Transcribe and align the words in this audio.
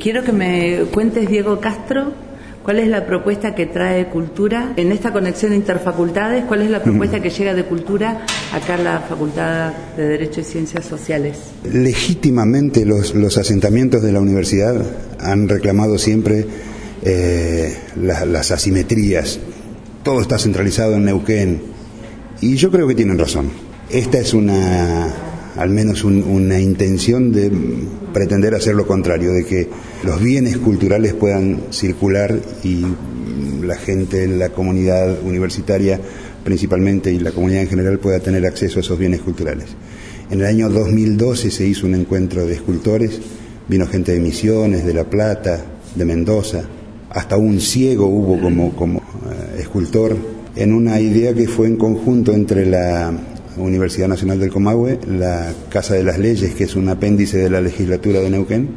Quiero 0.00 0.24
que 0.24 0.32
me 0.32 0.84
cuentes, 0.92 1.28
Diego 1.28 1.60
Castro, 1.60 2.12
¿Cuál 2.64 2.78
es 2.78 2.88
la 2.88 3.06
propuesta 3.06 3.54
que 3.54 3.64
trae 3.64 4.10
cultura 4.10 4.74
en 4.76 4.92
esta 4.92 5.12
conexión 5.14 5.52
de 5.52 5.56
interfacultades? 5.56 6.44
¿Cuál 6.44 6.60
es 6.60 6.70
la 6.70 6.82
propuesta 6.82 7.18
que 7.20 7.30
llega 7.30 7.54
de 7.54 7.64
cultura 7.64 8.26
acá 8.52 8.76
en 8.76 8.84
la 8.84 9.00
Facultad 9.00 9.72
de 9.96 10.06
Derecho 10.06 10.42
y 10.42 10.44
Ciencias 10.44 10.84
Sociales? 10.84 11.38
Legítimamente 11.64 12.84
los, 12.84 13.14
los 13.14 13.38
asentamientos 13.38 14.02
de 14.02 14.12
la 14.12 14.20
universidad 14.20 14.76
han 15.18 15.48
reclamado 15.48 15.96
siempre 15.96 16.46
eh, 17.02 17.74
las 17.96 18.50
asimetrías. 18.50 19.40
Todo 20.02 20.20
está 20.20 20.38
centralizado 20.38 20.96
en 20.96 21.06
Neuquén. 21.06 21.62
Y 22.42 22.56
yo 22.56 22.70
creo 22.70 22.86
que 22.86 22.94
tienen 22.94 23.18
razón. 23.18 23.50
Esta 23.88 24.18
es 24.18 24.34
una 24.34 25.29
al 25.56 25.70
menos 25.70 26.04
una 26.04 26.60
intención 26.60 27.32
de 27.32 27.50
pretender 28.12 28.54
hacer 28.54 28.74
lo 28.74 28.86
contrario, 28.86 29.32
de 29.32 29.44
que 29.44 29.68
los 30.04 30.20
bienes 30.20 30.56
culturales 30.58 31.14
puedan 31.14 31.60
circular 31.70 32.38
y 32.64 32.84
la 33.62 33.76
gente, 33.76 34.26
la 34.26 34.50
comunidad 34.50 35.22
universitaria 35.22 36.00
principalmente 36.44 37.12
y 37.12 37.18
la 37.18 37.32
comunidad 37.32 37.62
en 37.62 37.68
general 37.68 37.98
pueda 37.98 38.20
tener 38.20 38.46
acceso 38.46 38.78
a 38.78 38.82
esos 38.82 38.98
bienes 38.98 39.20
culturales. 39.20 39.66
En 40.30 40.40
el 40.40 40.46
año 40.46 40.68
2012 40.68 41.50
se 41.50 41.66
hizo 41.66 41.86
un 41.86 41.94
encuentro 41.94 42.46
de 42.46 42.54
escultores, 42.54 43.20
vino 43.68 43.86
gente 43.86 44.12
de 44.12 44.20
Misiones, 44.20 44.84
de 44.84 44.94
La 44.94 45.04
Plata, 45.04 45.64
de 45.94 46.04
Mendoza, 46.04 46.62
hasta 47.10 47.36
un 47.36 47.60
ciego 47.60 48.06
hubo 48.06 48.40
como, 48.40 48.74
como 48.74 48.98
eh, 49.00 49.60
escultor, 49.60 50.16
en 50.56 50.72
una 50.72 51.00
idea 51.00 51.34
que 51.34 51.48
fue 51.48 51.66
en 51.66 51.76
conjunto 51.76 52.32
entre 52.32 52.66
la 52.66 53.12
Universidad 53.56 54.08
Nacional 54.08 54.38
del 54.38 54.50
Comahue, 54.50 54.98
la 55.06 55.52
Casa 55.68 55.94
de 55.94 56.04
las 56.04 56.18
Leyes, 56.18 56.54
que 56.54 56.64
es 56.64 56.76
un 56.76 56.88
apéndice 56.88 57.38
de 57.38 57.50
la 57.50 57.60
legislatura 57.60 58.20
de 58.20 58.30
Neuquén, 58.30 58.68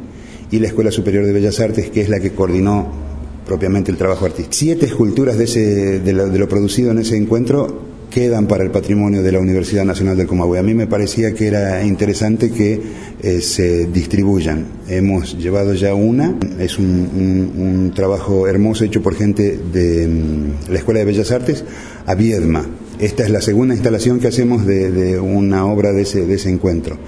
y 0.50 0.58
la 0.58 0.68
Escuela 0.68 0.90
Superior 0.90 1.24
de 1.24 1.32
Bellas 1.32 1.60
Artes, 1.60 1.90
que 1.90 2.00
es 2.00 2.08
la 2.08 2.20
que 2.20 2.32
coordinó 2.32 3.04
propiamente 3.46 3.90
el 3.90 3.96
trabajo 3.96 4.24
artístico. 4.24 4.52
Siete 4.52 4.86
esculturas 4.86 5.38
de, 5.38 5.44
ese, 5.44 6.00
de, 6.00 6.12
lo, 6.12 6.48
producido 6.48 6.90
en 6.90 6.98
ese 6.98 7.16
encuentro 7.16 7.94
quedan 8.10 8.46
para 8.46 8.62
el 8.62 8.70
patrimonio 8.70 9.22
de 9.22 9.32
la 9.32 9.40
Universidad 9.40 9.84
Nacional 9.84 10.16
del 10.16 10.28
Comahue. 10.28 10.58
A 10.58 10.62
mí 10.62 10.72
me 10.72 10.86
parecía 10.86 11.34
que 11.34 11.48
era 11.48 11.84
interesante 11.84 12.52
que 12.52 12.80
eh, 13.20 13.40
se 13.40 13.86
distribuyan. 13.86 14.66
Hemos 14.88 15.36
llevado 15.36 15.74
ya 15.74 15.94
una, 15.94 16.36
es 16.60 16.78
un, 16.78 17.92
trabajo 17.94 18.46
hermoso 18.46 18.84
hecho 18.84 19.02
por 19.02 19.16
gente 19.16 19.58
de 19.72 20.06
mm, 20.06 20.70
la 20.70 20.78
Escuela 20.78 21.00
de 21.00 21.06
Bellas 21.06 21.32
Artes 21.32 21.64
a 22.06 22.14
Viedma, 22.14 22.64
esta 22.98 23.24
es 23.24 23.30
la 23.30 23.40
segunda 23.40 23.74
instalación 23.74 24.20
que 24.20 24.28
hacemos 24.28 24.66
de, 24.66 25.18
una 25.18 25.66
obra 25.66 25.92
de 25.92 26.02
ese, 26.02 26.26
de 26.26 26.50
encuentro. 26.50 26.98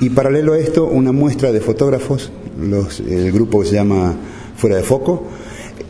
Y 0.00 0.10
paralelo 0.10 0.54
a 0.54 0.58
esto, 0.58 0.86
una 0.86 1.12
muestra 1.12 1.52
de 1.52 1.60
fotógrafos, 1.60 2.32
el 3.08 3.32
grupo 3.32 3.60
que 3.60 3.68
se 3.68 3.74
llama 3.74 4.14
Fuera 4.56 4.76
de 4.76 4.82
Foco, 4.82 5.24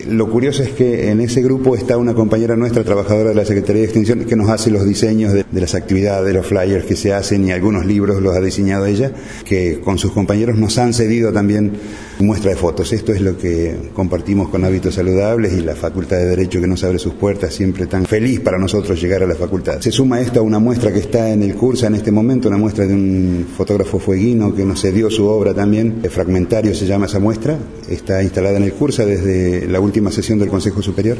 lo 0.08 0.30
curioso 0.30 0.62
es 0.62 0.70
que 0.70 1.10
en 1.10 1.20
ese 1.20 1.42
grupo 1.42 1.74
está 1.74 1.96
una 1.96 2.14
compañera 2.14 2.54
nuestra, 2.54 2.84
trabajadora 2.84 3.30
de 3.30 3.34
la 3.34 3.44
Secretaría 3.44 3.82
de 3.82 3.86
Extensión, 3.86 4.24
que 4.24 4.36
nos 4.36 4.48
hace 4.48 4.70
los 4.70 4.84
diseños 4.86 5.32
de, 5.32 5.44
las 5.52 5.74
actividades, 5.74 6.26
de 6.26 6.32
los 6.32 6.46
flyers 6.46 6.84
que 6.84 6.94
se 6.94 7.12
hacen 7.12 7.46
y 7.46 7.50
algunos 7.50 7.86
libros 7.86 8.22
los 8.22 8.36
ha 8.36 8.40
diseñado 8.40 8.86
ella, 8.86 9.12
que 9.44 9.80
con 9.80 9.98
sus 9.98 10.12
compañeros 10.12 10.58
nos 10.58 10.78
han 10.78 10.94
cedido 10.94 11.32
también 11.32 11.72
muestra 12.20 12.50
de 12.50 12.56
fotos. 12.56 12.92
Esto 12.92 13.12
es 13.12 13.20
lo 13.20 13.36
que 13.36 13.90
compartimos 13.94 14.48
con 14.48 14.64
Hábitos 14.64 14.94
Saludables 14.94 15.52
y 15.52 15.60
la 15.60 15.74
Facultad 15.74 16.16
de 16.16 16.26
Derecho 16.26 16.60
que 16.60 16.66
nos 16.66 16.82
abre 16.84 16.98
sus 16.98 17.14
puertas, 17.14 17.54
siempre 17.54 17.86
tan 17.86 18.06
feliz 18.06 18.40
para 18.40 18.58
nosotros 18.58 19.00
llegar 19.00 19.22
a 19.22 19.26
la 19.26 19.34
facultad. 19.34 19.80
Se 19.80 19.92
suma 19.92 20.20
esto 20.20 20.40
a 20.40 20.42
una 20.42 20.58
muestra 20.58 20.92
que 20.92 21.00
está 21.00 21.30
en 21.30 21.42
el 21.42 21.54
curso 21.54 21.86
en 21.86 21.94
este 21.94 22.10
momento, 22.10 22.48
una 22.48 22.56
muestra 22.56 22.86
de 22.86 22.94
un 22.94 23.46
fotógrafo 23.56 23.98
fueguino 23.98 24.54
que 24.54 24.64
nos 24.64 24.80
cedió 24.80 25.10
su 25.10 25.26
obra 25.26 25.54
también, 25.54 26.02
Fragmentario 26.08 26.74
se 26.74 26.86
llama 26.86 27.06
esa 27.06 27.18
muestra, 27.18 27.58
está 27.90 28.22
instalada 28.22 28.56
en 28.56 28.62
el 28.62 28.72
curso 28.72 29.04
desde 29.04 29.66
la 29.66 29.80
última 29.80 30.10
sesión 30.10 30.38
del 30.38 30.48
Consejo 30.48 30.80
Superior. 30.82 31.18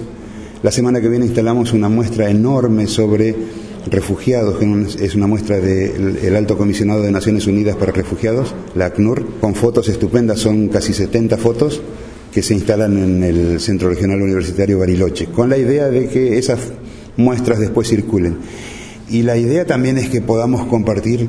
La 0.63 0.71
semana 0.71 1.01
que 1.01 1.09
viene 1.09 1.27
instalamos 1.27 1.73
una 1.73 1.89
muestra 1.89 2.31
enorme 2.31 2.87
sobre 2.87 3.35
refugiados, 3.91 4.59
que 4.59 5.05
es 5.05 5.15
una 5.15 5.27
muestra 5.27 5.59
del 5.61 6.37
Alto 6.37 6.57
Comisionado 6.57 7.03
de 7.03 7.13
Naciones 7.13 7.47
Unidas 7.47 7.77
para 7.77 7.93
Refugiados, 7.93 8.55
la 8.75 8.87
ACNUR, 8.87 9.25
con 9.41 9.55
fotos 9.55 9.89
estupendas, 9.89 10.41
son 10.41 10.69
casi 10.69 10.93
70 10.93 11.37
fotos 11.37 11.81
que 12.33 12.43
se 12.43 12.55
instalan 12.55 12.99
en 12.99 13.23
el 13.23 13.61
Centro 13.61 13.89
Regional 13.89 14.21
Universitario 14.21 14.79
Bariloche, 14.79 15.27
con 15.27 15.49
la 15.49 15.57
idea 15.57 15.89
de 15.89 16.09
que 16.09 16.39
esas 16.39 16.59
muestras 17.17 17.59
después 17.59 17.89
circulen. 17.89 18.37
Y 19.09 19.23
la 19.23 19.37
idea 19.37 19.65
también 19.65 19.99
es 19.99 20.09
que 20.09 20.21
podamos 20.21 20.67
compartir 20.67 21.29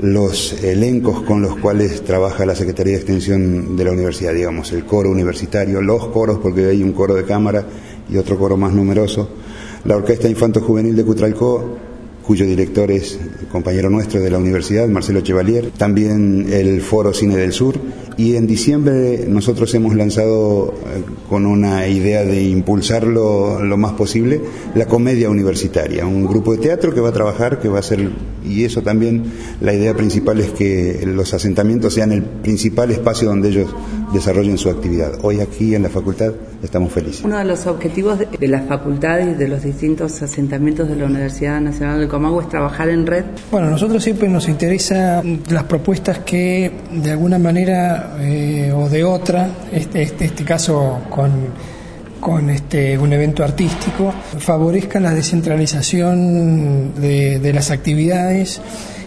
los 0.00 0.62
elencos 0.62 1.22
con 1.22 1.42
los 1.42 1.56
cuales 1.58 2.02
trabaja 2.02 2.46
la 2.46 2.54
Secretaría 2.54 2.94
de 2.94 2.98
Extensión 3.00 3.76
de 3.76 3.84
la 3.84 3.92
universidad, 3.92 4.32
digamos, 4.32 4.72
el 4.72 4.84
coro 4.84 5.10
universitario, 5.10 5.82
los 5.82 6.08
coros, 6.08 6.38
porque 6.38 6.66
hay 6.66 6.82
un 6.82 6.92
coro 6.92 7.14
de 7.14 7.24
cámara 7.24 7.64
y 8.08 8.16
otro 8.16 8.38
coro 8.38 8.56
más 8.56 8.72
numeroso, 8.72 9.28
la 9.84 9.96
Orquesta 9.96 10.28
Infanto 10.28 10.60
Juvenil 10.60 10.96
de 10.96 11.04
Cutralcó, 11.04 11.78
cuyo 12.28 12.44
director 12.44 12.90
es 12.90 13.18
compañero 13.50 13.88
nuestro 13.88 14.20
de 14.20 14.28
la 14.30 14.36
universidad, 14.36 14.86
Marcelo 14.86 15.22
Chevalier, 15.22 15.70
también 15.70 16.46
el 16.52 16.82
Foro 16.82 17.14
Cine 17.14 17.36
del 17.36 17.54
Sur, 17.54 17.80
y 18.18 18.36
en 18.36 18.46
diciembre 18.46 19.24
nosotros 19.26 19.72
hemos 19.74 19.94
lanzado 19.94 20.74
eh, 20.74 21.04
con 21.26 21.46
una 21.46 21.86
idea 21.86 22.24
de 22.24 22.42
impulsarlo 22.42 23.64
lo 23.64 23.76
más 23.78 23.92
posible 23.92 24.42
la 24.74 24.84
comedia 24.84 25.30
universitaria, 25.30 26.04
un 26.04 26.26
grupo 26.26 26.52
de 26.52 26.58
teatro 26.58 26.92
que 26.92 27.00
va 27.00 27.08
a 27.08 27.12
trabajar, 27.12 27.60
que 27.60 27.68
va 27.68 27.78
a 27.78 27.82
ser, 27.82 28.10
y 28.44 28.64
eso 28.64 28.82
también 28.82 29.22
la 29.62 29.72
idea 29.72 29.94
principal 29.94 30.38
es 30.40 30.50
que 30.50 31.00
los 31.06 31.32
asentamientos 31.32 31.94
sean 31.94 32.12
el 32.12 32.24
principal 32.24 32.90
espacio 32.90 33.28
donde 33.28 33.48
ellos 33.48 33.74
desarrollen 34.12 34.58
su 34.58 34.68
actividad. 34.68 35.12
Hoy 35.22 35.40
aquí 35.40 35.74
en 35.74 35.82
la 35.82 35.88
facultad 35.88 36.32
estamos 36.62 36.92
felices. 36.92 37.24
Uno 37.24 37.38
de 37.38 37.44
los 37.44 37.66
objetivos 37.66 38.18
de, 38.18 38.48
la 38.48 38.62
facultad 38.62 39.20
y 39.20 39.34
de 39.34 39.48
los 39.48 39.62
distintos 39.62 40.20
asentamientos 40.22 40.88
de 40.88 40.96
la 40.96 41.06
Universidad 41.06 41.60
Nacional 41.60 42.00
del 42.00 42.08
Comahue 42.18 42.42
es 42.42 42.48
trabajar 42.48 42.88
en 42.88 43.06
red. 43.06 43.24
Bueno, 43.48 43.70
nosotros 43.70 44.02
siempre 44.02 44.28
nos 44.28 44.48
interesa 44.48 45.22
las 45.50 45.62
propuestas 45.62 46.18
que 46.18 46.72
de 46.90 47.12
alguna 47.12 47.38
manera 47.38 48.16
eh, 48.18 48.72
o 48.74 48.88
de 48.88 49.04
otra, 49.04 49.48
este, 49.70 50.02
este, 50.02 50.24
este 50.24 50.44
caso 50.44 50.98
con, 51.10 51.30
con 52.18 52.50
este, 52.50 52.98
un 52.98 53.12
evento 53.12 53.44
artístico, 53.44 54.12
favorezcan 54.36 55.04
la 55.04 55.14
descentralización 55.14 57.00
de, 57.00 57.52
las 57.54 57.70
actividades 57.70 58.60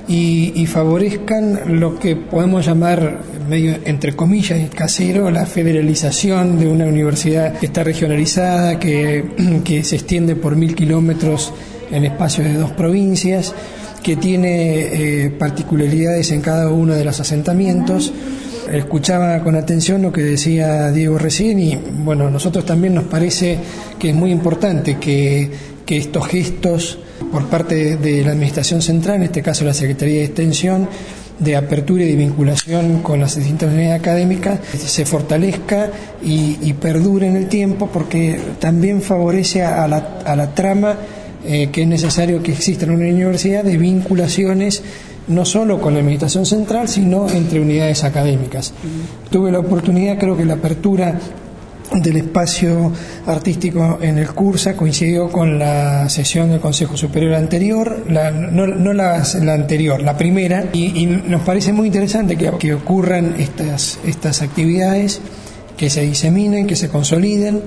y, 0.08 0.66
favorezcan 0.68 1.80
lo 1.82 2.00
que 2.00 2.16
podemos 2.16 2.66
llamar, 2.66 3.20
medio 3.50 3.76
entre 3.84 4.16
comillas, 4.16 4.58
casero, 4.74 5.30
la 5.32 5.46
federalización 5.46 6.60
de 6.60 6.70
una 6.70 6.86
universidad 6.86 7.60
que 7.60 7.66
está 7.66 7.84
regionalizada, 7.84 8.80
que 8.80 9.82
se 9.84 9.96
extiende 9.98 10.38
por 10.38 10.56
mil 10.56 10.76
kilómetros 10.76 11.52
en 11.92 12.06
espacios 12.06 12.48
de 12.48 12.54
dos 12.54 12.72
provincias, 12.72 13.54
que 14.02 14.16
tiene 14.16 15.26
eh, 15.26 15.30
particularidades 15.30 16.32
en 16.32 16.42
cada 16.42 16.70
uno 16.70 16.94
de 16.94 17.06
los 17.06 17.20
asentamientos. 17.20 18.12
Escuchaba 18.72 19.44
con 19.44 19.56
atención 19.56 20.02
lo 20.02 20.12
que 20.12 20.22
decía 20.22 20.92
Diego 20.92 21.18
recién 21.18 21.60
y 21.60 21.76
bueno, 21.76 22.30
nosotros 22.30 22.66
también 22.66 22.96
nos 22.96 23.06
parece 23.06 23.58
que 24.00 24.10
es 24.10 24.16
muy 24.16 24.32
importante 24.32 24.98
que, 24.98 25.72
estos 25.92 26.26
gestos 26.26 27.00
por 27.34 27.48
parte 27.48 27.98
de 27.98 28.24
la 28.24 28.32
Administración 28.32 28.82
Central, 28.82 29.18
en 29.18 29.24
este 29.24 29.42
caso 29.42 29.66
la 29.66 29.74
Secretaría 29.74 30.20
de 30.20 30.24
Extensión, 30.24 30.88
de 31.38 31.58
apertura 31.58 32.06
y 32.06 32.12
de 32.12 32.16
vinculación 32.16 33.02
con 33.02 33.20
las 33.20 33.36
distintas 33.36 33.74
unidades 33.74 34.00
académicas 34.00 34.62
se 34.74 35.04
fortalezca 35.04 35.90
y, 36.24 36.72
perdure 36.80 37.28
en 37.28 37.36
el 37.36 37.50
tiempo 37.50 37.90
porque 37.92 38.40
también 38.60 39.02
favorece 39.02 39.64
a 39.64 39.86
la, 39.86 40.20
a 40.26 40.34
la 40.34 40.56
trama 40.56 40.96
eh, 41.46 41.70
que 41.72 41.84
es 41.84 41.88
necesario 41.88 42.42
que 42.44 42.52
exista 42.52 42.86
en 42.86 42.92
una 42.92 43.06
universidad 43.06 43.64
de 43.64 43.78
vinculaciones 43.78 44.84
no 45.28 45.46
solo 45.46 45.80
con 45.80 45.94
la 45.94 46.00
Administración 46.00 46.46
Central, 46.46 46.88
sino 46.88 47.30
entre 47.30 47.60
unidades 47.60 48.04
académicas. 48.04 48.74
Tuve 49.30 49.52
la 49.52 49.60
oportunidad, 49.60 50.18
creo 50.18 50.36
que 50.36 50.46
la 50.46 50.56
apertura 50.56 51.18
del 51.94 52.18
espacio 52.18 52.92
artístico 53.26 54.00
en 54.02 54.18
el 54.18 54.30
Cursa 54.30 54.76
coincidió 54.76 55.30
con 55.30 55.60
la 55.60 56.08
sesión 56.10 56.50
del 56.50 56.60
Consejo 56.60 56.96
Superior 56.96 57.36
anterior, 57.36 58.06
no, 58.08 58.94
la, 58.94 59.24
anterior, 59.54 60.02
la 60.02 60.18
primera, 60.18 60.66
y, 60.74 61.06
nos 61.06 61.42
parece 61.42 61.74
muy 61.74 61.88
interesante 61.88 62.38
que, 62.38 62.74
ocurran 62.74 63.36
estas, 63.38 64.00
estas 64.06 64.42
actividades, 64.42 65.22
que 65.76 65.90
se 65.90 66.02
diseminen, 66.02 66.68
que 66.68 66.76
se 66.76 66.90
consoliden, 66.90 67.62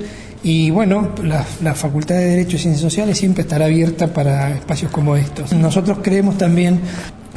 y 0.44 0.70
bueno, 0.70 1.08
la, 1.22 1.44
la, 1.62 1.74
Facultad 1.74 2.16
de 2.16 2.26
Derecho 2.26 2.56
y 2.56 2.58
Ciencias 2.58 2.82
Sociales 2.82 3.16
siempre 3.16 3.42
estará 3.42 3.64
abierta 3.64 4.12
para 4.12 4.50
espacios 4.52 4.92
como 4.92 5.16
estos. 5.16 5.54
Nosotros 5.54 6.00
creemos 6.02 6.36
también 6.36 6.80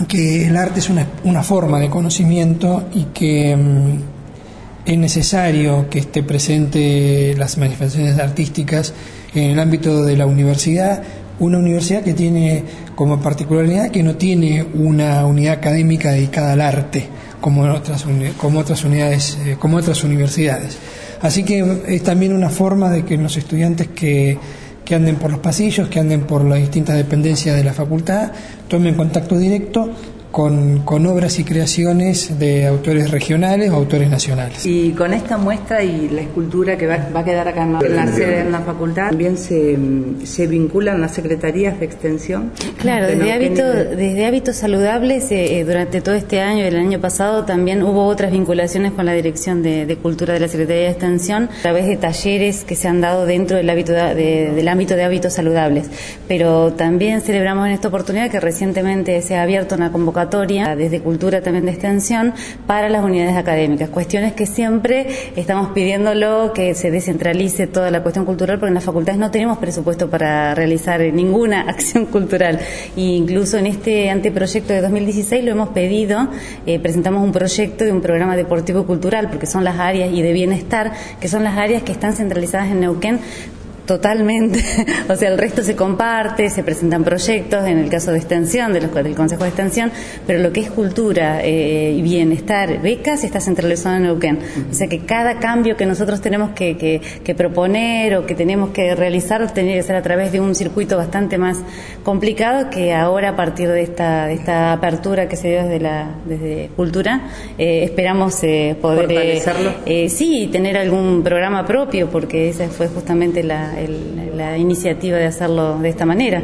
que 0.09 0.45
el 0.45 0.57
arte 0.57 0.81
es 0.81 0.89
una, 0.89 1.07
una 1.23 1.41
forma 1.41 1.79
de 1.79 1.89
conocimiento 1.89 2.89
y 2.93 3.05
que 3.05 3.55
mm, 3.55 4.91
es 4.91 4.97
necesario 4.97 5.89
que 5.89 5.99
esté 5.99 6.21
presente 6.21 7.33
las 7.37 7.57
manifestaciones 7.57 8.19
artísticas 8.19 8.93
en 9.33 9.51
el 9.51 9.59
ámbito 9.59 10.03
de 10.03 10.17
la 10.17 10.25
universidad, 10.25 11.01
una 11.39 11.59
universidad 11.59 12.03
que 12.03 12.13
tiene 12.13 12.63
como 12.95 13.21
particularidad 13.21 13.89
que 13.89 14.03
no 14.03 14.15
tiene 14.15 14.65
una 14.73 15.25
unidad 15.25 15.53
académica 15.53 16.11
dedicada 16.11 16.53
al 16.53 16.61
arte. 16.61 17.07
Como 17.41 17.63
otras, 17.63 18.05
como 18.37 18.59
otras 18.59 18.83
unidades, 18.83 19.37
eh, 19.45 19.57
como 19.59 19.77
otras 19.77 20.03
universidades. 20.03 20.77
Así 21.21 21.43
que 21.43 21.83
es 21.87 22.03
también 22.03 22.33
una 22.33 22.49
forma 22.49 22.89
de 22.89 23.03
que 23.03 23.17
los 23.17 23.37
estudiantes 23.37 23.87
que, 23.87 24.37
que 24.85 24.95
anden 24.95 25.15
por 25.15 25.31
los 25.31 25.39
pasillos, 25.39 25.89
que 25.89 25.99
anden 25.99 26.21
por 26.21 26.43
las 26.43 26.59
distintas 26.59 26.95
dependencias 26.95 27.55
de 27.55 27.63
la 27.63 27.73
facultad, 27.73 28.31
tomen 28.67 28.95
contacto 28.95 29.37
directo 29.37 29.91
con, 30.37 30.81
con, 30.83 31.07
obras 31.07 31.39
y 31.39 31.43
creaciones 31.43 32.37
de 32.37 32.67
autores 32.67 33.09
regionales 33.09 33.71
o 33.71 33.73
autores 33.73 34.07
nacionales. 34.07 34.67
Y 34.67 34.91
con 34.91 35.11
esta 35.11 35.35
muestra 35.35 35.83
y 35.83 36.09
la 36.09 36.21
escultura 36.21 36.77
que 36.77 36.85
va, 36.85 37.09
va 37.15 37.21
a 37.21 37.25
quedar 37.25 37.47
acá 37.47 37.63
en 37.63 37.73
la, 37.73 37.79
en 37.79 37.95
la 37.95 38.05
sede 38.05 38.41
en 38.41 38.51
la 38.51 38.59
facultad, 38.59 39.09
también 39.09 39.35
se, 39.35 39.75
se 40.25 40.45
vinculan 40.45 41.01
las 41.01 41.15
secretarías 41.15 41.79
de 41.79 41.87
extensión. 41.87 42.51
Claro, 42.77 43.07
desde, 43.07 43.33
hábito, 43.33 43.63
desde 43.63 44.27
hábitos 44.27 44.57
saludables, 44.57 45.31
eh, 45.31 45.63
durante 45.65 46.01
todo 46.01 46.13
este 46.13 46.39
año 46.39 46.65
y 46.65 46.67
el 46.67 46.75
año 46.75 47.01
pasado 47.01 47.43
también 47.43 47.81
hubo 47.81 48.05
otras 48.05 48.31
vinculaciones 48.31 48.91
con 48.91 49.07
la 49.07 49.13
Dirección 49.13 49.63
de, 49.63 49.87
de, 49.87 49.95
Cultura 49.97 50.35
de 50.35 50.41
la 50.41 50.49
Secretaría 50.49 50.83
de 50.83 50.89
Extensión 50.91 51.49
a 51.51 51.61
través 51.63 51.87
de 51.87 51.97
talleres 51.97 52.63
que 52.63 52.75
se 52.75 52.87
han 52.87 53.01
dado 53.01 53.25
dentro 53.25 53.57
del, 53.57 53.67
hábito 53.71 53.91
de, 53.91 54.51
del 54.53 54.67
ámbito 54.67 54.95
de 54.95 55.03
hábitos 55.03 55.33
saludables. 55.33 55.89
Pero 56.27 56.73
también 56.73 57.21
celebramos 57.21 57.65
en 57.65 57.73
esta 57.73 57.87
oportunidad 57.87 58.29
que 58.29 58.39
recientemente 58.39 59.19
se 59.23 59.35
ha 59.35 59.41
abierto 59.41 59.73
una 59.73 59.91
convocatoria 59.91 60.26
desde 60.29 60.99
Cultura 60.99 61.41
también 61.41 61.65
de 61.65 61.71
Extensión 61.71 62.33
para 62.65 62.89
las 62.89 63.03
unidades 63.03 63.37
académicas. 63.37 63.89
Cuestiones 63.89 64.33
que 64.33 64.45
siempre 64.45 65.07
estamos 65.37 65.69
pidiéndolo 65.69 66.51
que 66.53 66.75
se 66.75 66.91
descentralice 66.91 67.65
toda 67.65 67.91
la 67.91 68.03
cuestión 68.03 68.25
cultural 68.25 68.59
porque 68.59 68.67
en 68.67 68.73
las 68.73 68.83
facultades 68.83 69.19
no 69.19 69.31
tenemos 69.31 69.57
presupuesto 69.57 70.09
para 70.09 70.53
realizar 70.53 70.99
ninguna 70.99 71.61
acción 71.69 72.07
cultural. 72.07 72.59
E 72.97 73.01
incluso 73.01 73.57
en 73.57 73.67
este 73.67 74.09
anteproyecto 74.09 74.73
de 74.73 74.81
2016 74.81 75.45
lo 75.45 75.51
hemos 75.51 75.69
pedido, 75.69 76.27
eh, 76.65 76.79
presentamos 76.79 77.23
un 77.23 77.31
proyecto 77.31 77.85
de 77.85 77.93
un 77.93 78.01
programa 78.01 78.35
deportivo 78.35 78.85
cultural 78.85 79.29
porque 79.29 79.45
son 79.45 79.63
las 79.63 79.79
áreas 79.79 80.11
y 80.11 80.21
de 80.21 80.33
bienestar 80.33 80.91
que 81.21 81.29
son 81.29 81.43
las 81.43 81.57
áreas 81.57 81.83
que 81.83 81.93
están 81.93 82.13
centralizadas 82.13 82.67
en 82.67 82.81
Neuquén 82.81 83.19
Totalmente. 83.87 84.59
o 85.09 85.15
sea, 85.15 85.29
el 85.29 85.37
resto 85.37 85.63
se 85.63 85.75
comparte, 85.75 86.49
se 86.49 86.61
presentan 86.61 87.05
proyectos, 87.05 87.65
en 87.65 87.79
el 87.79 87.89
caso 87.89 88.11
de 88.11 88.17
extensión, 88.17 88.73
de 88.73 88.81
los, 88.81 88.93
del 88.93 89.15
Consejo 89.15 89.43
de 89.43 89.49
Extensión, 89.49 89.91
pero 90.27 90.39
lo 90.39 90.51
que 90.51 90.59
es 90.59 90.69
cultura 90.69 91.39
eh, 91.41 91.93
y 91.97 92.01
bienestar, 92.01 92.81
becas, 92.81 93.23
está 93.23 93.39
centralizado 93.39 93.95
en 93.95 94.03
Neuquén. 94.03 94.39
O 94.69 94.73
sea 94.73 94.87
que 94.87 94.99
cada 94.99 95.39
cambio 95.39 95.77
que 95.77 95.85
nosotros 95.85 96.19
tenemos 96.19 96.51
que, 96.51 96.77
que, 96.77 96.99
que, 97.23 97.33
proponer 97.33 98.15
o 98.17 98.25
que 98.25 98.35
tenemos 98.35 98.71
que 98.71 98.93
realizar 98.93 99.53
tiene 99.53 99.75
que 99.75 99.83
ser 99.83 99.95
a 99.95 100.01
través 100.01 100.33
de 100.33 100.41
un 100.41 100.53
circuito 100.53 100.97
bastante 100.97 101.37
más 101.37 101.57
complicado 102.03 102.69
que 102.69 102.93
ahora 102.93 103.29
a 103.29 103.35
partir 103.37 103.69
de 103.69 103.83
esta, 103.83 104.25
de 104.25 104.33
esta 104.33 104.73
apertura 104.73 105.29
que 105.29 105.37
se 105.37 105.47
dio 105.47 105.63
desde, 105.63 105.79
la, 105.79 106.15
desde 106.25 106.69
Cultura, 106.75 107.29
eh, 107.57 107.83
esperamos 107.85 108.43
eh, 108.43 108.75
poder... 108.81 109.07
Eh, 109.85 110.09
sí, 110.09 110.49
tener 110.51 110.77
algún 110.77 111.23
programa 111.23 111.65
propio, 111.65 112.09
porque 112.09 112.49
esa 112.49 112.67
fue 112.67 112.87
justamente 112.87 113.43
la 113.43 113.76
el, 113.79 114.35
la 114.35 114.57
iniciativa 114.57 115.17
de 115.17 115.25
hacerlo 115.25 115.79
de 115.79 115.89
esta 115.89 116.05
manera. 116.05 116.41